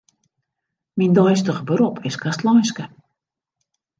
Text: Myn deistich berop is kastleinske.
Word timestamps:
Myn 1.01 1.17
deistich 1.19 1.59
berop 1.71 2.01
is 2.11 2.19
kastleinske. 2.25 2.87